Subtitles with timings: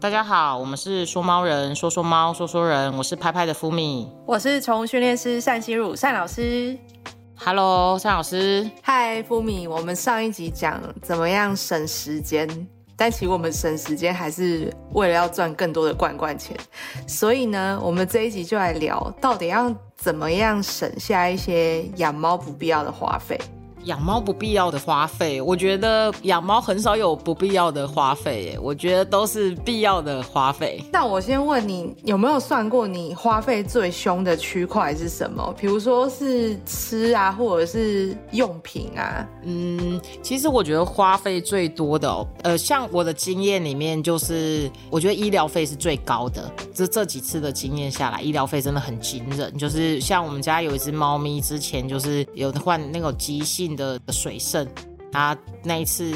[0.00, 6.74] 大家好，我们是说猫人，说说猫，说说人，我是拍拍的福米，我是宠物训练师单心如单老师。
[7.36, 8.70] Hello，单老师。
[8.80, 12.48] 嗨，福米，我们上一集讲怎么样省时间，
[12.96, 16.56] 但其实我们省时间还是为了要赚更多的罐罐钱，
[17.06, 23.38] 所以呢，我们这一集就来聊到底要怎么样省下一些养猫不必要的花费。
[23.84, 30.82] 养猫不必要的花费，我觉得养猫很少有不必要的花费，我觉得都是必要的花费。
[30.92, 35.54] 那我先问你，有没有算过你花费最凶的区块是什么？
[35.58, 39.26] 比如说是吃啊，或者是用品啊？
[39.44, 46.50] 嗯，其实我觉得花费最多的，呃，像我的经验里面，就是我觉得医疗费是最高的。
[46.74, 49.56] 这这几次的经验下来，医疗费真的很惊人。
[49.56, 53.69] 就是像我们家有一只猫咪，之前就是有换那种急性。
[53.76, 54.68] 的水肾，
[55.12, 56.10] 他那一次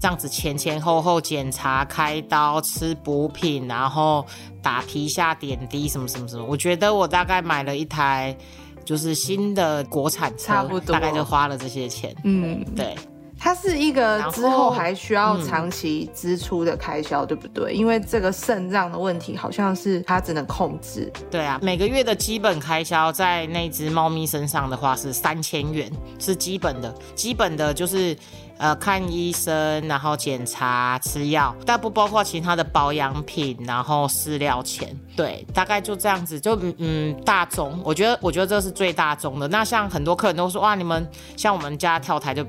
[0.00, 4.24] 这样子前前后后检查、开刀、吃补品，然后
[4.62, 8.36] 打皮下点滴，什么什么什么，我觉得我大概买了一台
[8.84, 12.14] 就是新的国产车，差不多大概就花了这些钱。
[12.24, 12.96] 嗯，对。
[13.42, 17.72] 它是一个之后还需要长期支出的开销，对不对？
[17.72, 21.10] 因为这个肾脏的问题，好像是它只能控制。
[21.30, 26.94] 对啊，每个月的基本开销在那只猫咪身上的话是三千元，是基本的。
[27.14, 28.14] 基本的就是
[28.58, 34.94] 呃看医生，然后检查、吃药，但不包括其他的保养品，然后饲料钱。
[35.16, 37.80] 对，大概就这样子，就嗯大众。
[37.82, 39.48] 我觉得我觉得这是最大众的。
[39.48, 42.46] 那像很多客人都说哇，你们像我们家跳台就。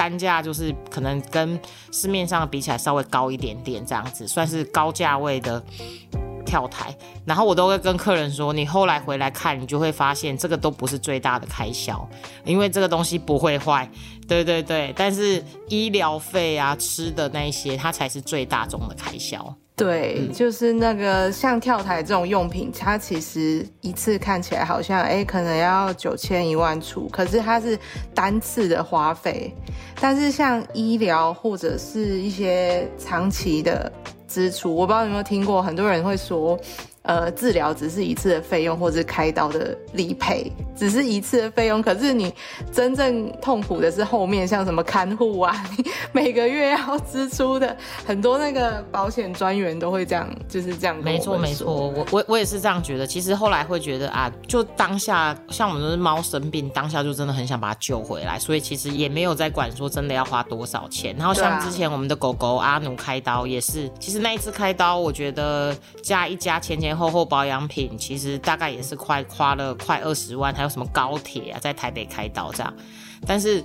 [0.00, 1.60] 单价就是可能跟
[1.92, 5.62] 市面上比起来稍微高一点点，这样子算是高价位的
[6.46, 6.96] 跳台。
[7.26, 12.08] 然后我都会跟客人说，你后来回来看，你就会发现这个都不是最大的开销，
[12.46, 13.86] 因为这个东西不会坏。
[14.26, 19.54] 对对对，但是医疗费啊、吃的那一些，它才是最大宗的开销。
[19.80, 27.78] 对，就是那个像跳台这种用品，它其实一次看起来好像哎，可能要九千一万出，可是它是
[28.14, 29.54] 单次的花费。
[29.98, 33.90] 但是像医疗或者是一些长期的
[34.28, 36.60] 支出，我不知道有没有听过，很多人会说。
[37.02, 41.82] 呃，治疗只是一次的费用，或者开刀的理赔只是一次的费用。
[41.82, 42.32] 可是你
[42.70, 47.74] 真正痛苦的是后面，像什么看护啊，你每个月要支出的
[48.04, 50.96] 很多，那个保险专员都会这样，就是这样。
[51.02, 53.06] 没错，没错，我我我也是这样觉得。
[53.06, 61.16] 其实后来会觉得啊，就当下像我们的猫生病，当下就真的很想把它救回来，所以其实也没有在管说真的要花多少钱。
[61.16, 66.96] 然后像之前我们的狗狗阿努开刀也是，其实那一次开刀，我觉得加一加前前。
[66.96, 72.74] 后后保养品其实大概也是快花了快二十万，还有什么高铁啊，在台北开刀这样，
[73.26, 73.64] 但是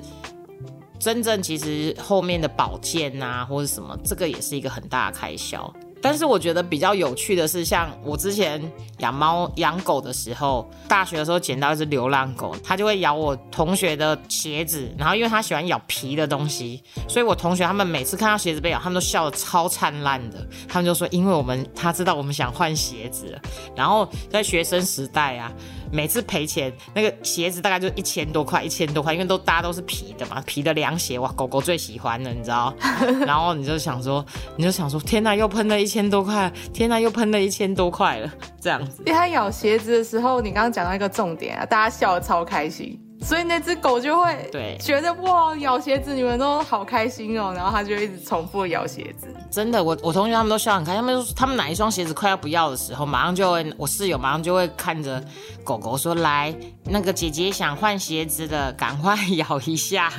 [0.98, 5.74] 真正其实后面的保健啊或者什么，这个也是一个很大的开销。
[6.02, 8.62] 但是我觉得比较有趣的是，像我之前
[9.00, 23.40] 养猫养狗的时候，大学的时候捡到一只流浪狗，它就会咬我同学的鞋子，然后因为它喜欢咬皮的东西，所以我同学他们每次看到鞋子被咬，他们都笑得超灿烂的，他们就说，因为我们他知道我们想换鞋子，
[23.76, 25.52] 然后在学生时代啊。
[25.92, 32.74] 每次赔钱，那个鞋子大概就一千多块，一千多块，因为都大家都是皮的嘛，皮的凉鞋哇，狗狗最喜欢的，你知道？
[33.26, 34.26] 然后你就想说，
[34.58, 38.30] 你就想说，天哪，又喷了一千多块，天哪，又喷了一千多块了，
[38.66, 39.04] 这样子。
[39.06, 43.00] 因为它咬鞋子的时候，你刚刚讲到一个重点啊，大家笑得超开心。
[43.22, 49.28] 所以那只狗就会对觉得哇咬鞋子，你们都好开心哦，然后它就一直重复咬鞋子。
[49.50, 55.24] 真的，我我同学他们都笑很开心，他们他们哪一双鞋子快要不要的时候，马上就会我室友马上就会看着
[55.64, 56.54] 狗狗说：“来，
[56.86, 60.12] 那个姐姐想换鞋子的，赶快 咬一下。”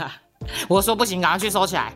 [0.69, 1.93] 我说：“不行，赶快去收起来。”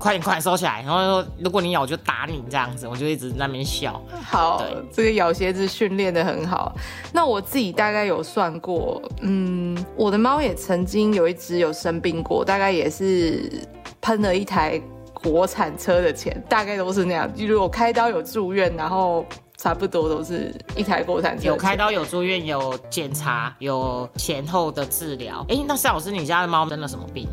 [0.00, 0.82] 快点，快点收起来！
[0.82, 4.02] 然后说，如果你咬，我就打你这样子，我就一直在那边笑。
[4.24, 6.74] 好，这个咬鞋子训练的很好。
[7.12, 13.52] 那我自己大概有算过，嗯，我的猫也曾经有一只有生病过，大概也是
[14.00, 14.80] 喷了一台
[15.12, 17.30] 国产车的钱，大概都是那样。
[17.36, 19.26] 如果开刀有住院，然后
[19.58, 21.48] 差不多都是一台国产车。
[21.48, 25.44] 有开刀有住院有检查有前后的治疗。
[25.50, 27.28] 哎，那夏老师，你家的猫生了什么病？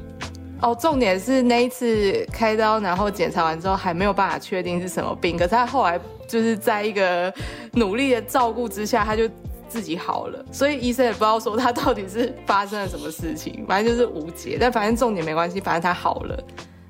[0.62, 7.33] 哦，重点是那一次开刀，然后检查完之后还没有办法确定是什么病，可是他后来就是在一个
[7.74, 9.30] 努力的照顾之下，他就
[9.69, 14.57] 自己好了，所以医生也不知道说他到底是发生了什么事情，反正就是无解。
[14.59, 16.44] 但反正重点没关系，反正他好了，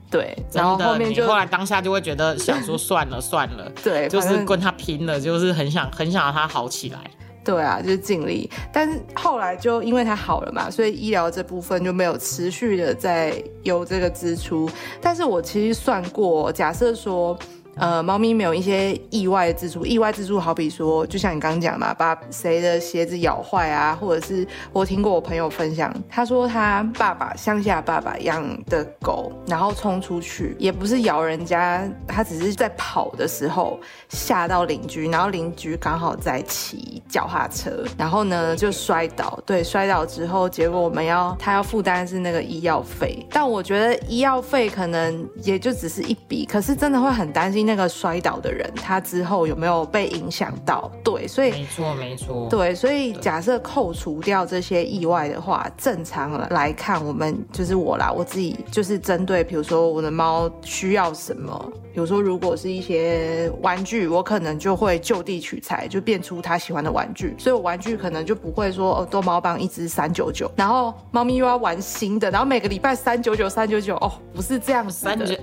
[0.09, 0.33] 对。
[0.53, 6.99] 然后后面就后来当下就会觉得想说 算了算了，对，就是跟他拼了，就是很想很想让他好起来。
[7.47, 14.69] 对啊，就是尽力，但是后来就因为他好了嘛，所以医疗这部分就没有持续的在有这个支出。
[14.99, 17.39] 但是我其实算过，假设说，
[17.79, 33.79] 呃，猫咪没有一些意外之处，意外之处好比说，就像你刚刚讲嘛，把谁的鞋子咬坏啊，或者是我听过我朋友分享，他说他爸爸乡下爸爸养的狗，然后冲出去，也不是咬人家，他只是在跑的时候
[34.09, 50.89] 吓到邻居，然后邻居刚好在骑脚踏车，然后呢就摔倒，对，摔倒之后，结果我们要他要负担是那个医药费，但我觉得医药费可能也就只是一笔，可是真的会很担心那个摔倒的人，他之后有没有被影响到？
[51.03, 75.35] 对，所以没错没错，对，所以假设扣除掉这些意外的话，正常来看，我们就是我啦，我自己就是针对，比如说我的猫需要什么，比如说如果是一些玩具，我可能就会就地取材，就变出它喜欢的玩具，所以我玩具可能就不会说哦，逗猫棒一只三九九，然后猫咪又要玩新的，然后每个礼拜三九九三九九，哦，不是这样子三九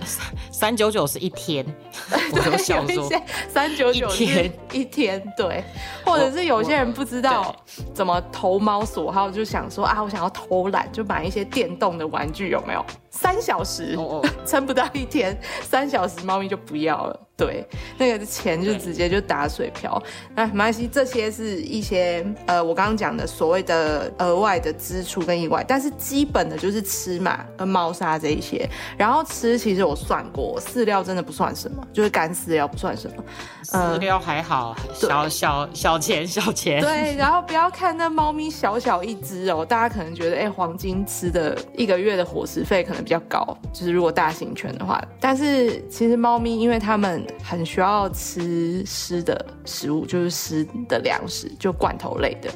[0.51, 1.65] 三九九是一天，
[2.33, 3.11] 我有想说
[3.49, 5.63] 三九九天一天，对，
[6.05, 7.55] 或者是有些人不知道
[7.93, 12.85] 怎么投猫所好，就想说啊，我想要偷懒，就买一些电动的玩具，有没有？
[13.11, 13.97] 三小时
[14.47, 17.21] 撑不到一天，三小时猫咪就不要了。
[17.37, 17.67] 对，
[17.99, 20.01] 那个钱就直接就打水漂。
[20.37, 28.69] 那没关系，这些是一些呃，我刚刚讲的所谓的额外的支出跟意外，但是基本的就是吃嘛，跟猫砂这一些。
[28.97, 33.25] 然后吃，其实我算过，饲料真的不算什么，就是干饲料不算什么。
[33.65, 36.81] 饲料还好，小小小钱小钱。
[36.81, 45.03] 对，然后不要看那猫咪小小一只哦，大家可能觉得哎，黄金吃的一个月的伙食费可能比较高，就是如果大型犬的话。
[45.19, 52.51] 但是其实猫咪因为它们很需要吃湿的食物，就是湿的粮食，就罐头类的。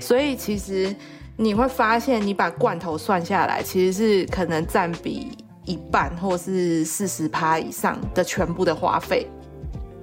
[0.00, 0.94] 所以其实
[1.36, 9.26] 你会发现，你把罐头算下来，其实是可能占比一半，或是四十趴以上的全部的花费。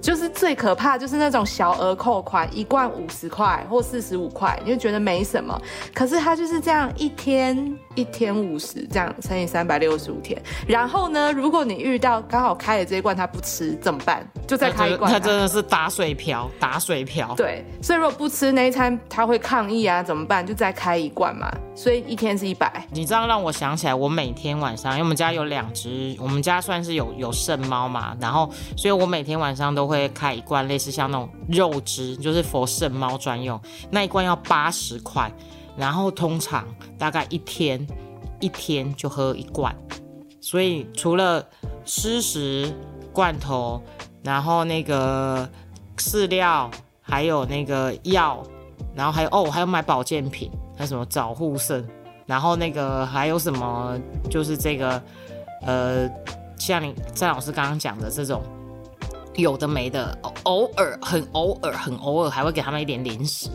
[0.01, 5.59] 就是最可怕，就是那种小额扣款，一罐五十块或四十五块，你就觉得没什么。
[5.93, 10.41] 可是它就是这样，一天一天五十，这样乘以三百六十五天。
[10.67, 14.27] 然后呢，如果你遇到刚好开了这一罐，他不吃怎么办？
[14.47, 15.11] 就再开一罐。
[15.11, 17.33] 他真的是打水漂，打水漂。
[17.37, 20.45] 对，所以如果不吃那一餐，他会抗议啊，怎么办？
[20.45, 21.51] 就再开一罐嘛。
[21.81, 22.87] 所以一天是一百。
[22.91, 28.47] 你这样让我想起来，我每天晚上，因为我们家有两只，我们家算是有有剩猫嘛，然后，
[28.77, 35.31] 所以我每天晚上都会开一罐类似像那种肉汁，就是佛剩猫专用，那一罐要八十块，
[35.75, 36.67] 然后通常
[36.99, 37.87] 大概一天
[38.39, 39.75] 一天就喝一罐，
[40.39, 41.43] 所以除了
[41.83, 42.71] 湿食
[43.11, 43.81] 罐头，
[44.23, 45.49] 然后那个
[45.97, 46.69] 饲料，
[47.01, 48.43] 还有那个药，
[48.93, 50.51] 然后还有哦，还要买保健品。
[50.77, 51.87] 那什么早护肾，
[52.25, 53.97] 然后那个还有什么，
[54.29, 55.01] 就是这个，
[55.65, 56.09] 呃，
[56.57, 58.41] 像你张老师刚刚讲的这种，
[59.35, 63.49] 有的没的，偶尔很偶尔很偶尔还会给他们一点零食。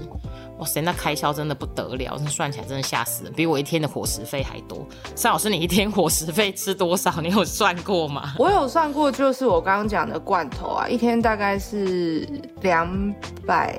[0.58, 4.86] 哇塞，那开销真的不得了，那算起来真的吓死人，比我一天的伙食费还多。
[5.14, 7.20] 张老师，你一天 伙食费吃多少？
[7.20, 8.32] 你有算过吗？
[8.38, 12.26] 我有算过，就是我刚刚讲的罐头啊，一天大概是
[12.62, 13.14] 两
[13.46, 13.78] 百。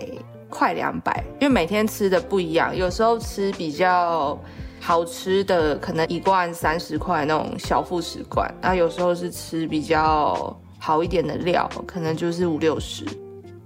[0.50, 4.38] 快两百，因为每天吃的不一样，有时候吃比较
[4.80, 13.06] 好吃的，可能一罐三十块那种小副食罐，那有时候是吃比较好一点的料，可能就是五六十，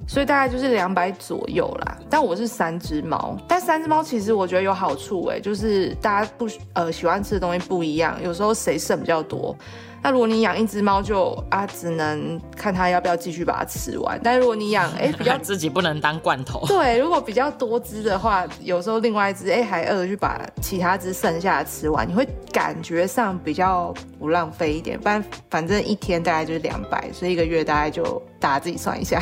[0.07, 1.97] 所以大概就是两百左右啦。
[2.09, 9.55] 但我是三只猫，但三只猫其实我觉得有好处哎，就是大家不呃喜欢吃的东西不一样，有时候谁剩比较多。
[10.03, 14.19] 那如果你养一只猫，就啊，只能看它要不要继续把它吃完。
[14.23, 16.65] 但如果你养，哎， 比较自己不能当罐头。
[16.65, 24.99] 对，如果比较多只的话，有时候另外一只，哎，还饿，去把其他只剩下的吃完，你会感觉上比较不浪费一点。
[24.99, 29.21] 不然，反正一天大概就是两百，所以一个月大概就大家自己算一下。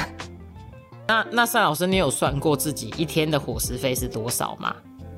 [1.07, 4.73] 那那单老师，你有算过自己一天的伙食费是多少吗？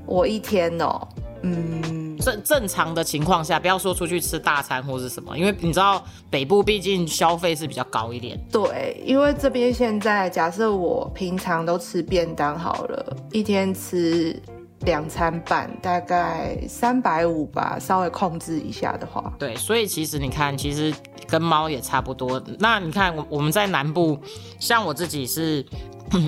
[0.08, 1.08] 我一天哦，
[1.44, 2.11] 嗯。
[2.22, 8.40] 正正常的情况下，不要说出去吃大餐或是什么，因为你知道北部毕竟消费是比较高一点。
[8.52, 14.40] 对，因为这边现在假设我平常都吃便当好了，一天吃
[14.82, 19.34] 两餐半，大概三百五吧，稍微控制一下的话。
[19.40, 20.94] 对，所以其实你看，其实
[21.28, 22.42] 跟猫也差不多。
[22.60, 24.20] 那你看我我们在南部，
[24.60, 25.66] 像我自己是。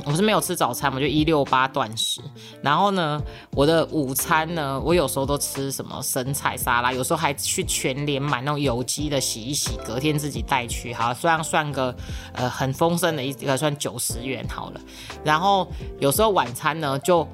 [0.05, 2.21] 我是没有吃早餐，我就一六八断食。
[2.61, 3.21] 然后呢，
[3.51, 10.93] 我的午餐呢，我有时候都吃什么生菜沙拉，有时候还去全联买那种有机的洗一洗，隔天自己带去。
[10.93, 11.93] 好，虽然算个
[12.33, 14.79] 呃很丰盛的一个，算九十元好了。
[15.23, 15.67] 然后
[15.99, 17.27] 有时候晚餐呢，就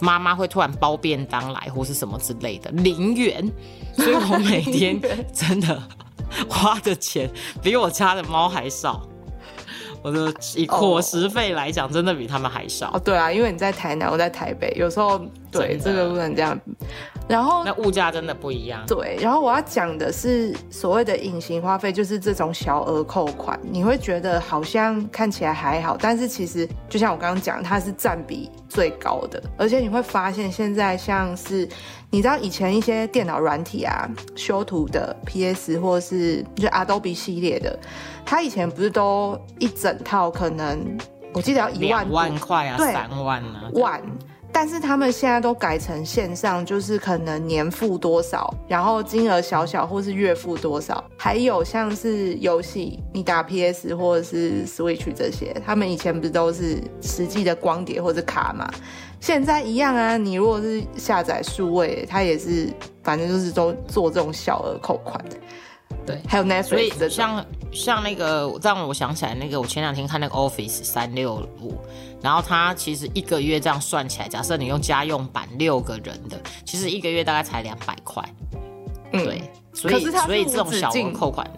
[0.00, 3.50] 妈妈会突然包便当来，或是什么之类的，零元。
[3.96, 5.00] 所以我每天
[5.32, 5.82] 真的
[6.50, 7.30] 花的钱
[7.62, 9.08] 比我家的猫还少。
[10.04, 12.90] 我的以伙食费来讲，真的比他们还少。
[12.92, 15.18] 哦，对啊，因为你在台南，我在台北，有时候
[15.60, 16.58] 对这个不能这样。
[17.26, 18.82] 然后那物价真的不一样。
[18.86, 31.66] 对，然后我要讲的是所谓的隐形花费，就是这种小额扣款，你会觉得好像看起来还好，但是其实就像我刚刚讲，它是占比最高的，而且你会发现现在像是
[32.10, 34.06] 你知道以前一些电脑软体啊，
[34.36, 37.78] 修图的 PS 或是就 Adobe 系列的，
[38.26, 40.78] 它以前不是都一整套可能
[41.32, 44.02] 我记得要一万万块啊，三万啊，万，
[44.54, 51.02] 但是他们现在都改成线上，就是可能年付多少，然后金额小小，或是月付多少。
[51.18, 58.70] 还有像是游戏，你打 PS 或者是 Switch 这些，他们以前不是都是实际的光碟或者卡嘛？
[59.18, 62.68] 现在一样啊，你如果是下载数位，它也是，
[63.02, 65.20] 反正就是都做这种小额扣款。
[66.06, 71.76] 对还有所以 Netflix 这种，像像那个让我想起来那个，我前两天看那个 Office 三六五，
[72.22, 78.22] 然后它其实一个月这样算起来，假设你用家用版六个人的，其实一个月大概才两百块。
[79.12, 81.48] 嗯对，所以所以这种小额扣款，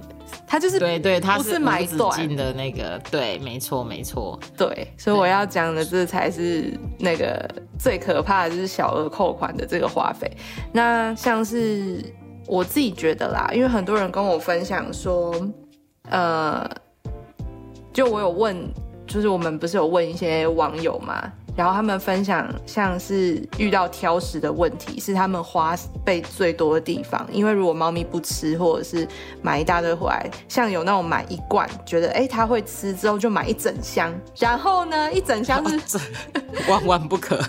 [0.47, 4.39] 它就是对对，它不是买断境的那个，对，没错没错。
[4.57, 10.31] 对，所以我要讲的这才是那个最可怕的，就是小额扣款的这个花费。
[10.71, 12.05] 那像是
[12.47, 15.35] 我自己觉得啦，因为很多人跟我分享说，
[16.09, 16.69] 呃，
[17.93, 18.57] 就我有问，
[19.07, 25.75] 就是我们不是有问一些网友嘛，然后他们分享像是遇到挑食的问题，是他们花
[26.05, 27.27] 费最多的地方。
[27.33, 29.09] 因为如果猫咪不吃，或者是
[29.43, 35.99] 买一大堆回来，像有那种买一罐，觉得哎它会吃之后就买一整箱，然后呢一整箱是
[36.69, 37.43] 万万不可，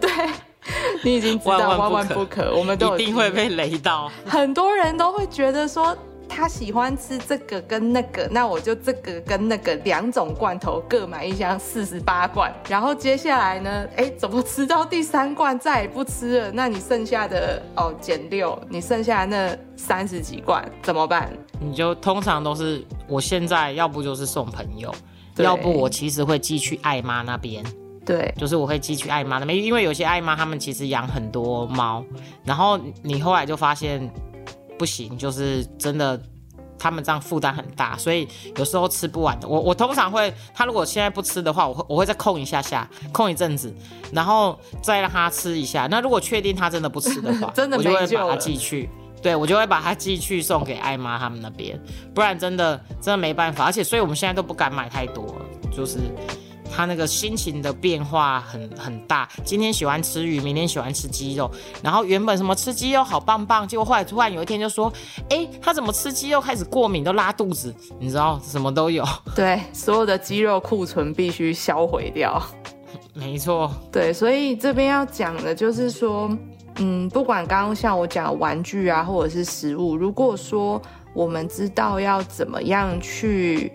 [0.00, 0.10] 对。
[1.02, 4.10] 你已经知道万万不可我们都一定会被雷到。
[4.26, 5.96] 很多人都会觉得说
[6.28, 16.50] 他喜欢吃这个跟那个，那我就这个跟那个两种罐头各买一箱四十八罐，然后接下来呢，哎，怎么吃到第三罐再也不吃了？
[16.52, 21.32] 那你剩下的哦减六，你剩下的那三十几罐怎么办？
[21.60, 24.94] 你就通常都是我现在要不就是送朋友，
[25.38, 27.64] 要不我其实会寄去爱妈那边，
[28.08, 32.04] 对就是我会寄去爱妈那边，因为有些爱妈他们其实养很多猫，
[32.44, 34.10] 然后你后来就发现
[34.76, 36.20] 不行，就是真的。
[36.80, 39.48] 他们这样负担很大，所以有时候吃不完的。
[39.48, 43.74] 我我通常会，他如果现在不吃的话，我会我会再空一下下，空一阵子，
[44.12, 45.88] 然后再让他吃一下。
[45.90, 48.88] 那如果确定他真的不吃的话， 真的我就会把它寄去。
[49.20, 51.76] 对，我就会把它寄去送给艾妈他们那边，
[52.14, 53.64] 不然真的真的没办法。
[53.64, 55.34] 而且，所以我们现在都不敢买太多，
[55.72, 55.98] 就是
[56.74, 59.28] 他那个心情的变化很很大。
[59.44, 61.50] 今天喜欢吃鱼，明天喜欢吃鸡肉，
[61.82, 64.92] 然后原本什么吃鸡肉好棒棒，结果后来突然有一天就说，
[65.30, 69.04] 哎，他怎么吃鸡肉开始过敏，都拉肚子，你知道什么都有。
[69.34, 72.42] 对，所有的肌肉库存必须销毁掉。
[73.14, 76.30] 没错，对，所以这边要讲的就是说，
[76.76, 80.80] 嗯，不管刚刚像我讲玩具啊，或者是食物，如果说
[81.12, 83.72] 我们知道要怎么样去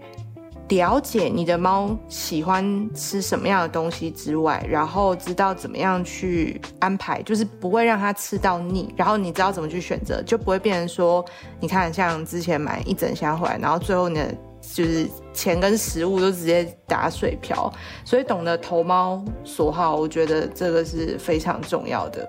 [0.75, 11.23] 了解你的猫喜欢吃什么样的东西之外，然后知道怎么样去安排，就是不会让它吃到腻，然后你知道怎么去选择，就不会变成说，
[11.59, 17.71] 你看像之前买一整箱回来，然后最后你的就是钱跟食物都直接打水漂，
[18.05, 22.27] 所以懂得投猫所好，我觉得这个是非常重要的。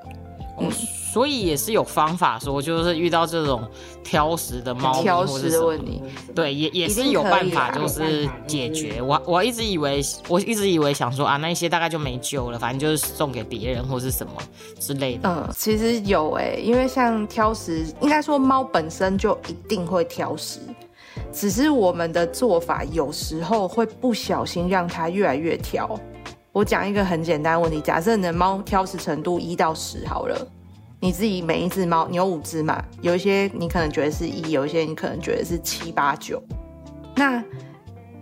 [0.59, 0.71] 哦，
[1.15, 3.63] 所以也是有方法说，就是遇到这种
[4.03, 6.03] 挑食的猫咪挑食的问题，
[6.35, 9.01] 对，也也是有办法，就是解决。
[9.01, 14.33] 我我一直以为，我一直以为想说啊，那一些大概就没救了，反正就是送给别人或是什么
[14.81, 15.29] 之类的。
[15.29, 20.59] 嗯，其实有诶、因为像挑食，应该说猫本身就一定会挑食，
[21.33, 25.89] 只是我们的做法有时候会不小心让它越来越挑。
[26.51, 30.37] 我讲一个很简单的问题，假设你的猫挑食程度一到十好了，
[31.05, 36.43] 你自己每一只猫，你有五只嘛，有一些你可能觉得是一，有一些你可能觉得是七八九，
[37.15, 37.45] 那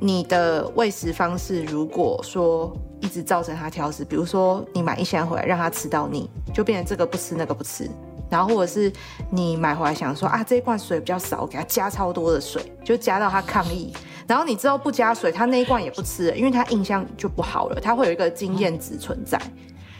[0.01, 7.89] 你的喂食方式如果说一直造成它挑食，比如说你买一箱回来让它吃到腻，就变成这个不吃那个不吃，
[8.29, 8.93] 然后或者是
[9.31, 13.93] 你买回来想说啊这一罐水比较少，给它加超多的水，就加到它抗议，
[14.27, 19.41] 然后你之后不加水，它那一罐也不吃了，因为它印象就不好了，它会有一个经验值存在，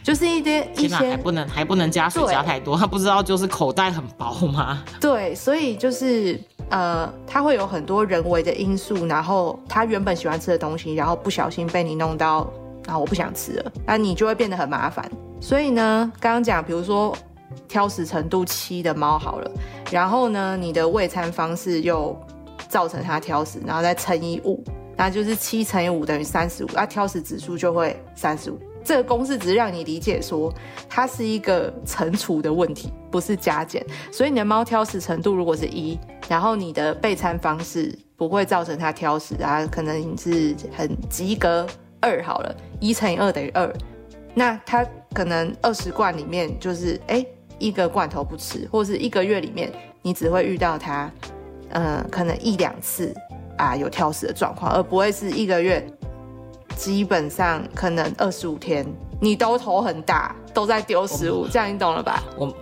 [0.03, 4.83] 就是一些一些，还不能还不能加水加太多，他不知道就是口袋很薄吗？
[4.99, 6.37] 对，所以就是
[6.69, 12.51] 呃，它会有很多人为的因素，然后他原本喜欢吃的东西，然后不小心被你弄到，
[12.85, 15.09] 然后我不想吃了，那你就会变得很麻烦。
[15.39, 17.15] 所以呢，刚刚讲，比如说
[17.69, 19.51] 挑食程度七的猫好了，
[19.89, 22.13] 然后呢，你的喂餐方式又
[22.67, 24.61] 造成它挑食，然后再乘以五，
[24.97, 28.59] 那就是七乘以五等于三十五，那挑食指数就会三十五。
[28.83, 30.53] 这个公式只是让你理解说，
[30.89, 33.85] 它是一个乘除的问题，不是加减。
[34.11, 35.97] 所以你的猫挑食程度如果是一，
[36.27, 41.65] 然后你的备餐方式不会造成它挑食啊，可能你是很及格
[42.01, 43.73] 二好了，一乘以二等于二，
[44.33, 47.25] 那它可能二十罐里面就是哎
[47.59, 49.71] 一个罐头不吃，或是一个月里面
[50.01, 51.09] 你只会遇到它，
[51.69, 53.13] 嗯，可能一两次
[53.57, 55.85] 啊有挑食的状况，而不会是一个月。
[56.75, 58.85] 基本上可能二十五天，
[59.19, 62.23] 你都头很大，都在丢食物，这样你懂了吧？
[62.37, 62.53] 我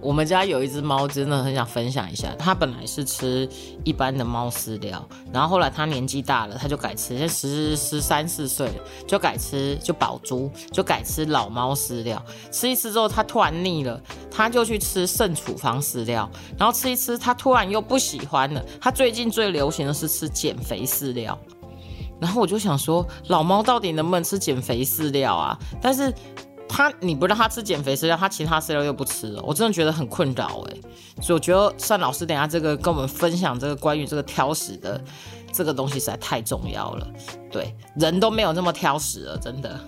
[0.00, 2.28] 我们家有一只猫，真的很想分享一下。
[2.38, 3.48] 它本来是吃
[3.84, 5.02] 一般的猫饲料，
[5.32, 8.74] 然后后来它年纪大了，它就改吃，现在十十三四岁了，
[9.06, 12.22] 就改吃就宝珠，就改吃老猫饲料。
[12.52, 13.98] 吃一吃之后，它突然腻了，
[14.30, 18.62] 它就去吃圣处方饲料，然后吃一吃，它突然又不喜欢了。
[18.78, 21.38] 它最近最流行的是吃减肥饲料。
[22.20, 25.58] 然后我就想说，老猫到底能不能吃减肥饲料啊？
[25.80, 26.12] 但是
[26.68, 30.76] 它你不让它吃减肥饲料，它其他饲料又不吃了，我真的觉得很困扰哎。
[31.20, 35.02] 所以我觉得单老师等下这个跟我们分享这个关于这个挑食的
[35.52, 37.06] 这个东西实在太重要了。
[37.50, 39.80] 对，人都没有那么挑食了，真的。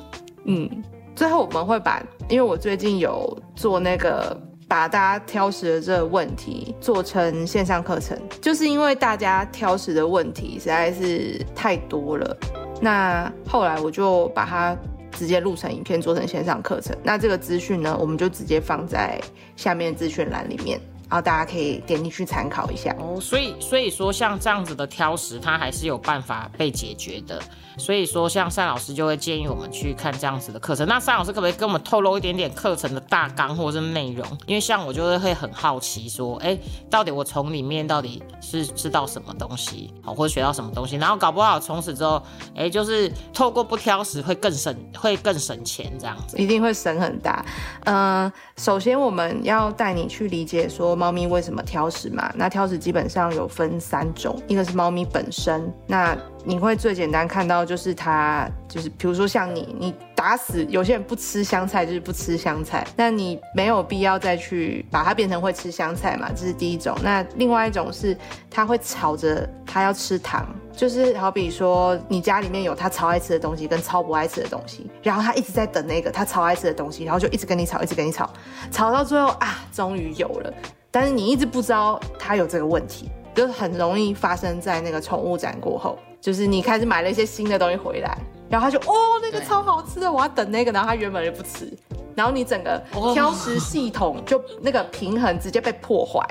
[0.45, 0.69] 嗯，
[1.15, 4.37] 最后我们会把，因为我最近有做那个。
[4.69, 12.37] 把大家挑食的这个问题做成线上课程，就是因为大家挑食的问题实在是太多了。
[12.81, 14.77] 那后来我就把它
[15.13, 16.97] 直接录成影片，做成线上课程。
[17.03, 19.21] 那这个资讯呢，我们就直接放在
[19.55, 20.81] 下面资讯栏里面。
[21.09, 23.19] 然后大家可以点进去参考一下哦。
[23.21, 27.41] 所以，所以说像这样子的挑食，它还是有办法被解决的。
[27.79, 30.89] 所以说，像单老师就会建议我们去看这样子的课程。
[30.89, 34.27] 那单老师可不可以跟我们透露一点点课程的大纲或者是内容？
[34.47, 36.59] 因为像我就会会很好奇，说，哎，
[36.89, 40.97] 到底我从里面到底是知道什么东西，好，或者学到什么东西？
[40.97, 42.23] 然后搞不好从此之后，
[42.55, 46.39] 哎，就是透过不挑食会更省，会更省钱这样子。
[46.39, 47.45] 一定会省很大。
[47.85, 50.97] 嗯，首先我们要带你去理解说。
[50.97, 52.33] 猫咪为什么挑食嘛？
[52.35, 66.95] 那挑食基本上有分三种，一个是猫咪本身，那你会最简单看到就是它，就是比如说像你，你打死有些人不吃香菜就是不吃香菜，那你没有必要再去把它变成会吃香菜嘛，这是第一种。
[67.03, 68.15] 那另外一种是
[68.51, 78.31] 他会吵着他要吃糖，就是好比说你家里面有他超爱吃的东西跟超不爱吃的东西，然后他一直在等那个他超爱吃的东西，然后就一直跟你吵，一直跟你吵，
[78.71, 80.53] 吵到最后啊，终于有了。
[80.91, 91.73] 但是你一直不知道他有这个问题，就是很容易发生在那个宠物展过后，就是你开始买了一些新的东西回来，然后他就哦那个超好吃的，我要等那个，然后他原本就不吃，
[92.15, 92.83] 然后你整个
[93.15, 96.25] 挑食系统就那个平衡直接被破坏。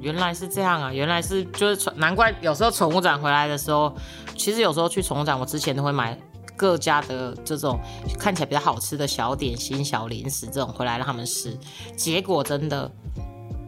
[0.00, 3.94] 原来是这样啊，原来是就是难怪有时候宠物展回来的时候，
[4.36, 6.18] 其实有时候去宠物展，我之前都会买
[6.56, 7.80] 各家的这种
[8.18, 11.56] 看起来比较好吃的小点心、小零食这种回来让他们吃，
[11.96, 12.90] 结果真的。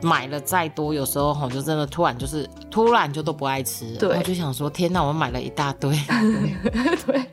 [0.02, 5.90] 买了再多，有时候吼就真的突然就是突然就都不爱吃，对我就想说天哪，我买了一大堆。
[7.06, 7.30] 对，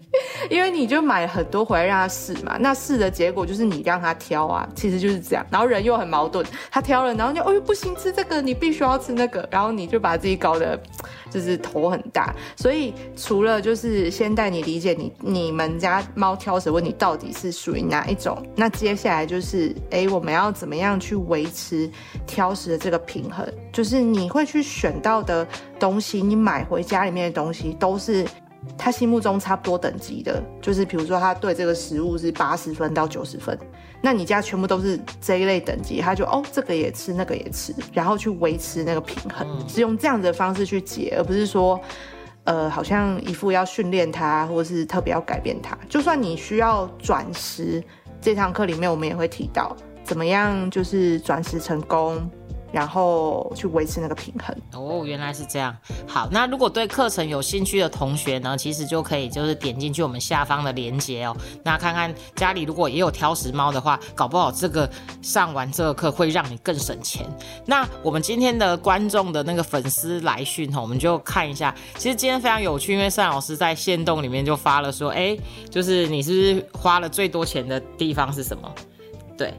[0.50, 5.46] 因为你就买很多回来让他试嘛，那试的结果就是你让他挑啊，其实就是这样。
[5.52, 10.82] 然后人又很矛盾，他挑了，然后就哦不行吃这个，你必须要吃那个，然后你就把自己搞得
[11.30, 12.34] 就是头很大。
[12.56, 21.92] 所以除了就是先带你理解你你们家猫挑食问题到底是属于哪一种，那接下来就是哎我们要怎么样去维持
[22.26, 22.54] 挑。
[22.54, 25.48] 食的这个平衡，就是你会去选到的
[25.80, 28.24] 东西，你买回家里面的东西都是
[28.78, 30.44] 他心目中差不多等级的。
[30.62, 33.58] 就是比如说，他对这个食物是八十分到九十分，
[34.02, 41.80] 那你家全部都是这一类等级，他就哦这个也吃，那个也吃，然后去维持那个平衡，是用这样的方式去解，而不是说
[42.46, 45.78] 呃好像一副要训练他，或是特别要改变他。
[45.88, 47.84] 就算你需要转食，
[48.20, 52.30] 这堂课里面我们也会提到怎么样就是转食成功。
[52.74, 55.78] 然后去维持那个平衡哦，原来是这样。
[56.08, 61.38] 好，那如果对课程有兴趣的同学呢，其实就可以就是点进去我们下方的链接哦。
[61.64, 64.90] 那看看家里如果也有挑食猫的话，搞不好这个
[65.22, 67.24] 上完这个课会让你更省钱。
[67.68, 71.74] 那我们今天的观众的那个粉丝来讯哈，我们就看一下。
[71.96, 75.38] 其实今天非常有趣，因为单老师在线动里面就发了说，哎，
[75.70, 78.74] 就是你是不是花了最多钱的地方是什么？
[79.38, 79.54] 对。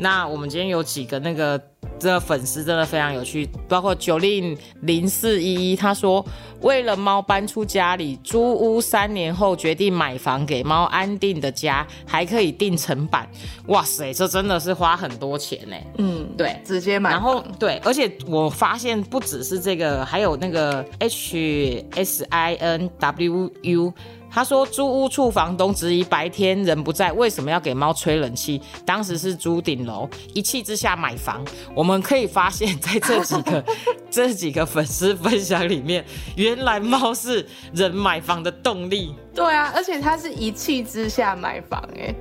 [0.00, 1.60] 那我们今天有几个那个
[1.98, 6.24] 这个粉丝真的非常有趣，包括九令零四一一，他说
[6.62, 13.28] 为了猫搬出家里，租屋三年后决定买房给猫安定的家，还可以定成板。
[13.66, 15.76] 哇塞，这真的是花很多钱呢。
[15.98, 17.10] 嗯，对，直接买。
[17.10, 23.92] 然后对，而且我发现不只是这个，还有那个 H S I N W U。
[24.30, 28.60] 他说，租屋处房东质疑白天人不在，为什么要给猫吹冷气？
[28.86, 31.44] 当时是租顶楼，一气之下买房。
[31.74, 33.64] 我们可以发现，在这几个
[34.10, 36.04] 这几个粉丝分享里面，
[36.36, 39.14] 原来猫是人买房的动力。
[39.34, 42.14] 对啊，而且他是一气之下买房，哎，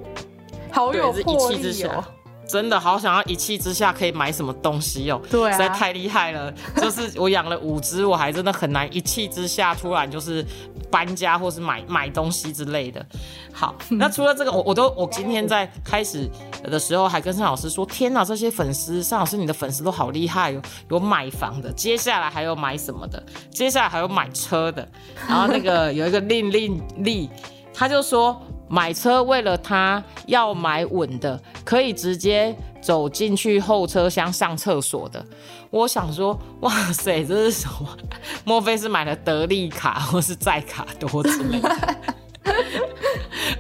[0.72, 2.04] 好有魄力哦。
[2.50, 6.52] 真的好想要一气之下可以买什么东西哦，对，实在太厉害了。
[6.78, 10.44] 就是我养了五只，我还真的很难一气之下突然就是
[10.90, 13.06] 搬家或是买买东西之类的。
[13.54, 16.28] 好， 那除了这个，我我都我今天在开始
[16.64, 24.88] 的时候还跟尚老师说，天哪，这些粉丝，尚老师你的粉丝都好厉害哦，有买房的，接下来还有买什么的，接下来还有买车的，
[25.28, 27.30] 然后那个有一个令令丽，
[27.74, 28.42] 他就说。
[28.70, 35.26] 买车为了他要买稳的，可以直接走进去后车厢上厕所的。
[35.72, 37.98] 我想说，哇塞，这是什么？
[38.46, 41.96] 莫非是买了德利卡或是载卡多之类的？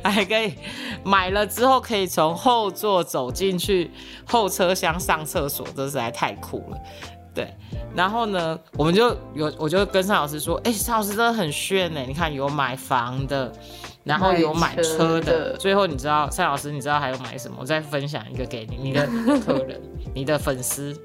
[0.09, 0.53] 还可以
[1.03, 3.91] 买了之后可以从后座走进去
[4.25, 6.77] 后车厢上厕所，这实在太酷了。
[7.33, 7.53] 对，
[7.95, 13.51] 然后呢，我们就有我就跟尚老师说，哎，尚老师真的很炫呢，你看有买房的。
[14.03, 17.57] 然后有买车的，最后你知道蔡老师，你知道还有买什么？
[17.59, 19.05] 我再分享一个给你，你的
[19.45, 19.79] 客人，
[20.15, 20.95] 你的粉丝，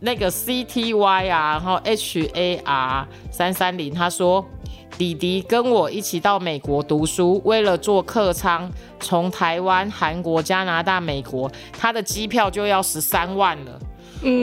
[0.00, 4.44] 那个 C T Y 啊，然后 H A R 三三零，他说
[4.98, 8.70] 弟弟跟我一起到美国读书，为了坐客舱
[9.00, 13.80] 从台湾、韩国、加拿大、美国，他的机票就要十三万了。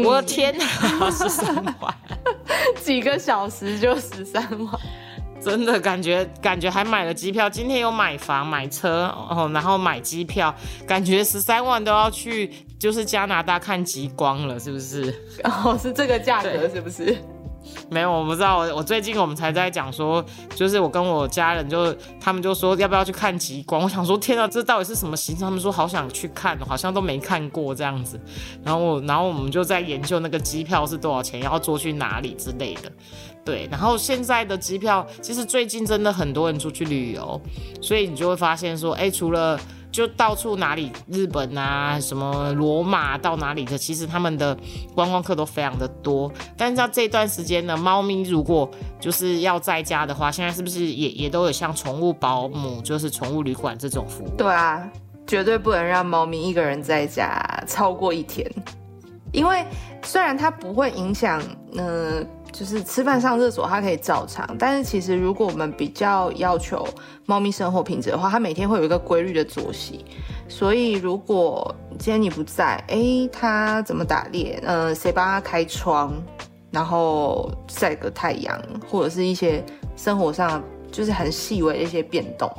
[0.05, 0.65] 我的天哪，
[1.11, 1.93] 十三万，
[2.81, 4.79] 几个小时就十三万。
[5.45, 10.53] 真的感觉感觉还买了机票，今天有买房买车哦，然后买机票，
[10.87, 15.13] 感觉十三万都要去就是加拿大看极光了，是不是？
[15.43, 17.15] 哦，是这个价格是不是？
[17.89, 18.57] 没有，我不知道。
[18.57, 20.23] 我我最近我们才在讲说，
[20.55, 23.83] 就是我跟我家人就他们就说要不要去看极光。
[23.83, 25.45] 我想说天啊，这到底是什么行程？
[25.45, 28.19] 他们说好想去看，好像都没看过这样子。
[28.63, 32.91] 然后我然后我们就在研究那个机票是多少钱，要坐去哪里之类的。
[33.45, 37.39] 对，然后现在的机票其实最近真的很多人出去旅游，
[37.79, 39.59] 所以你就会发现说，哎，除了
[39.91, 44.57] 就到处哪里日本啊，什么罗马到哪里的，其实他们的
[44.95, 46.31] 观光客都非常的多。
[46.57, 48.67] 但是在这段时间呢，猫咪如果
[48.99, 54.29] 就是要在家的话，现在是不是也也都有像宠物保姆，就是宠物旅馆这种服务？
[54.35, 54.89] 对啊，
[55.27, 58.51] 绝对不能让猫咪一个人在家超过一天，
[59.31, 59.63] 因为
[60.01, 61.39] 虽然它不会影响，
[61.77, 62.27] 嗯。
[62.57, 64.47] 就是吃饭上厕所，它可以照常。
[64.57, 66.87] 但是其实，如果我们比较要求
[67.25, 70.05] 猫咪生活品质的话，它每天会有一个规律的作息。
[70.47, 74.57] 所以，如果今天你不在，哎，它怎么打猎？
[74.65, 76.13] 嗯，谁帮它开窗？
[76.71, 78.57] 然后晒个太阳，
[78.89, 79.63] 或者是一些
[79.97, 82.49] 生活上就是很细微的一些变动，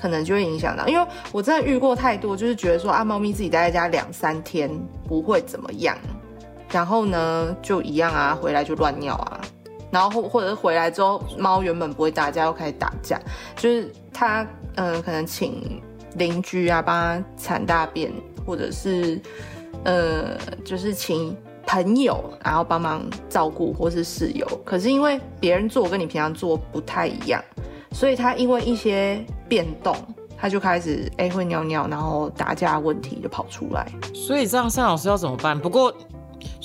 [0.00, 0.86] 可能就会影响到。
[0.88, 4.70] 因为我真的遇过太多，就是觉得说啊，猫咪自己待在家两三天
[5.08, 5.96] 不会怎么样。
[6.72, 9.40] 然后呢，就一样啊，回来就乱尿啊，
[9.90, 13.20] 然后或或者是回来之后，猫原本不会打架，又开始打架，
[13.56, 15.82] 就是它嗯，可能请
[16.16, 18.10] 邻居啊帮它铲大便，
[18.46, 19.20] 或者是
[19.84, 24.46] 呃，就是请朋友然后帮忙照顾，或是室友。
[24.64, 27.44] 可是因为别人做跟你平常做不太一样，
[27.92, 29.94] 所以它因为一些变动，
[30.38, 33.86] 它就开始哎会尿尿，然后打架问题就跑出来。
[34.14, 35.58] 所以这样，尚老师要怎么办？
[35.58, 35.94] 不过。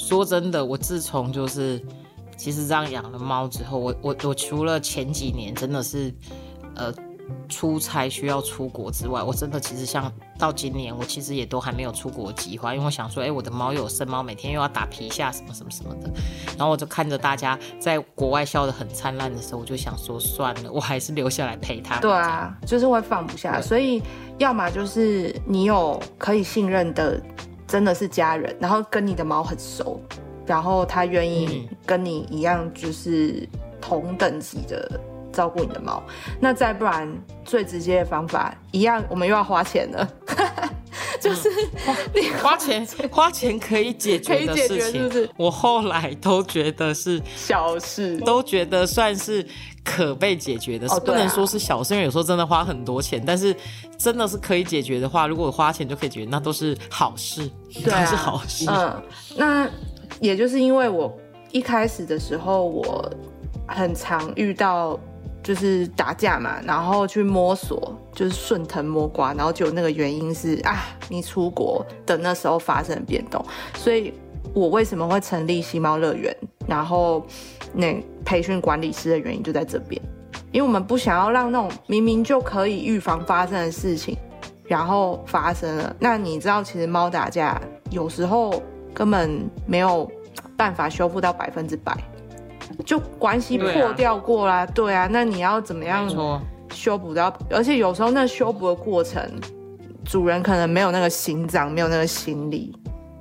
[0.08, 1.84] 说真的，我自从就是
[2.38, 6.13] 其实这样养了猫之后，我我我除了前几年真的是
[6.76, 6.93] 呃
[7.50, 16.10] 出差需要出国之外，我真的其实像到今年，我其实也都还没有出国计划，因为我想说，哎，我的猫有生猫，每天又要打皮下什么什么什么的，
[16.58, 22.00] 然后我就看着大家在国外笑得很灿烂的时候，我就想说，算了，我还是留下来陪它。
[22.00, 24.02] 对啊，就是会放不下，所以
[24.38, 27.22] 要么就是你有可以信任的。
[27.67, 29.99] 真的是家人，然后跟你的猫很熟，
[30.45, 33.47] 然后他愿意跟你一样，就是
[33.82, 34.89] 同等级的
[35.32, 36.01] 照顾你的猫。
[36.39, 37.08] 那再不然，
[37.43, 40.10] 最直接的方法一样，我们又要花钱了，
[41.28, 41.50] 就是
[42.13, 45.30] 你花钱花钱可以解决的事情，是不是？
[45.38, 49.46] 我后来都觉得是小事，都觉得算是
[49.84, 53.56] 可被解决的事，不能说是小事，因为有时候真的花很多钱，但是
[53.98, 57.50] 真的是可以解决的话，如果花钱就可以解决，那都是好事，
[57.84, 58.66] 对，是好事。
[58.70, 59.04] 嗯，
[59.36, 59.70] 那
[60.20, 61.16] 也就是因为我
[61.52, 63.12] 一开始的时候，我
[63.68, 65.00] 很常遇到。
[65.48, 73.42] 就是打架嘛，然后去摸索，就是顺藤摸瓜，然后就那个原因是啊，你出国的那时候发生变动，
[73.76, 74.14] 所以
[74.54, 76.36] 我为什么会成立西猫乐园，
[76.68, 77.26] 然后
[77.72, 80.02] 那培训管理师的原因就在这边，
[80.52, 84.18] 因为我们不想要让那种明明就可以预防发生的事情，
[84.66, 85.96] 然后发生了。
[85.98, 87.58] 那你知道，其实猫打架
[87.90, 88.62] 有时候
[88.94, 90.12] 根本没有
[90.58, 91.98] 办法修复到百分之百。
[92.86, 96.08] 就关系破掉过啦，对啊，那你要怎么样
[96.71, 97.32] 修补到？
[97.49, 99.21] 而且有时候那修补的过程，
[100.06, 102.73] 主人可能没有那个心脏，没有那个心理，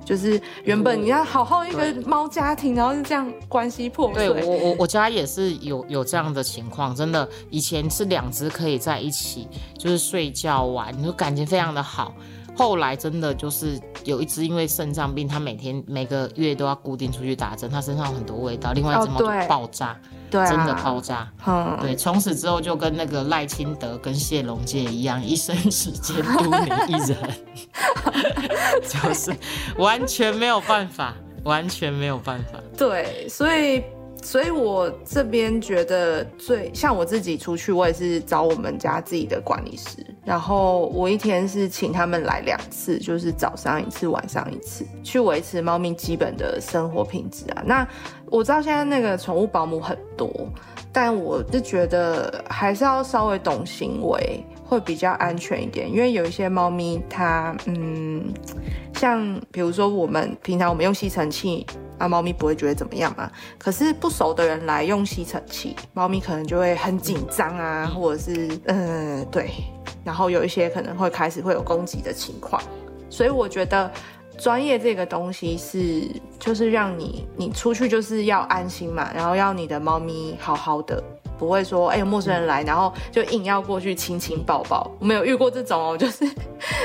[0.03, 4.27] 就是原本你要好好一个猫家庭，然后就这样关系破碎。
[4.27, 12.13] 对我我我家也是有有这样的情况，真的，以前是两只可以在一起，就是睡觉玩，就感情非常的好。
[12.57, 18.73] 后来真的就是有一只因为肾脏病，它每天每个月都要固定出去打针，它身上有很多味道。
[18.73, 19.95] 另外一只猫就爆炸，
[20.31, 21.31] 对，真的爆炸。
[21.45, 27.17] 嗯，对，从此之后就跟那个赖清德跟谢龙介一样，一生只监督你一人，
[28.83, 29.31] 就是
[29.77, 32.59] 完全没有办法，完全没有办法。
[32.75, 33.83] 对，所以。
[34.27, 47.63] 所以，我这边觉得最像我自己出去，我也是找我们家自己的管理师，然后我一天是请他们来两次，就是早上一次，晚上一次，去维持猫咪基本的生活品质啊。
[47.65, 47.87] 那
[48.25, 50.29] 我知道现在那个宠物保姆很多，
[50.91, 58.33] 但我是觉得还是要稍微懂行为，会比较安全一点，因为有一些猫咪它，嗯，
[58.93, 61.65] 像比如说我们平常我们用吸尘器。
[61.97, 63.27] 啊，猫咪不会觉得怎么样嘛？
[63.57, 69.49] 可是不熟的人来用吸尘器，猫咪可能就会很紧张啊，或者是嗯，对，
[70.03, 72.61] 然后有一些可能会开始会有攻击的情况。
[73.09, 73.91] 所以我觉得
[74.37, 76.03] 专业这个东西是，
[76.37, 81.03] 就是让你你出去就是要安心嘛，然后要你的猫咪好好的，
[81.37, 84.89] 不会说哎陌生人来，然后就硬要过去亲亲抱抱。
[84.99, 86.25] 我没有遇过这种哦， 就是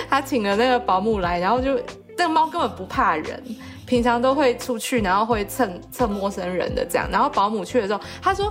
[0.09, 1.75] 他请了那个保姆来，然后就
[2.17, 3.43] 那个猫根本不怕人。
[3.85, 8.51] 平常都会出去，然后会蹭蹭陌生人的这样，然后保姆去的时候，他说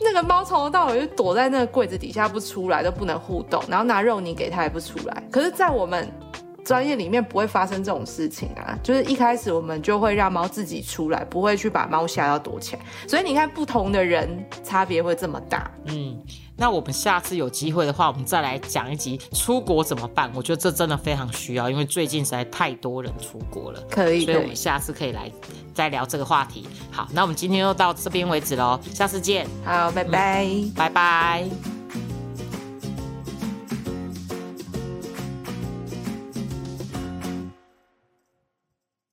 [0.00, 5.22] 那个猫从头到尾就躲在那个柜子底下不出来，都不能互动，然后拿肉泥给它也不出来。
[5.30, 6.10] 可是，在我们
[6.64, 12.82] 专业里面不会发生这种事情啊，就是一开始我们就会让猫自己出来，不会去把猫吓到躲起来。
[13.06, 15.70] 所以你看，不同的人差别会这么大。
[15.86, 16.20] 嗯。
[16.56, 20.30] 那我们下次有机会的话，我们再来讲一集出国怎么办？
[20.36, 23.82] 我觉得这真的非常需要，因为最近实在太多人出国了。
[23.90, 25.28] 可以，所以我们下次可以来
[25.74, 26.64] 再聊这个话题。
[26.92, 29.48] 好，那我们今天就到这边为止喽，下次见。
[29.64, 30.46] 好，拜拜，
[30.76, 31.83] 拜拜。